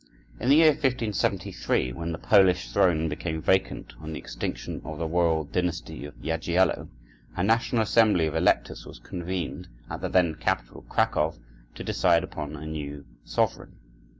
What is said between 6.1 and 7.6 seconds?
Jagiello, a